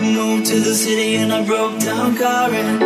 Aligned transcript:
moved 0.00 0.46
to 0.46 0.60
the 0.60 0.74
city 0.74 1.16
in 1.16 1.30
a 1.30 1.42
broke 1.42 1.78
down 1.80 2.16
car 2.16 2.50
and 2.50 2.80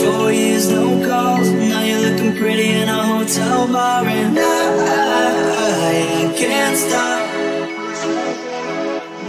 Four 0.00 0.32
years, 0.32 0.70
no 0.70 0.86
calls. 1.06 1.50
Now 1.50 1.82
you're 1.82 2.00
looking 2.00 2.36
pretty 2.36 2.70
in 2.70 2.88
a 2.88 3.02
hotel 3.02 3.66
bar 3.66 4.04
And 4.04 4.38
I, 4.38 4.42
I, 5.60 6.30
I 6.30 6.38
can't 6.38 6.76
stop. 6.76 7.20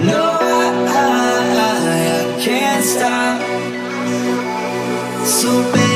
No, 0.02 0.38
I, 0.42 0.66
I, 0.88 2.38
I 2.38 2.42
can't 2.42 2.86
stop. 2.86 3.42
So 5.26 5.72
baby 5.74 5.89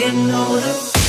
didn't 0.00 0.28
know 0.28 0.58
the 0.58 0.99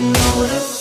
notice. 0.00 0.79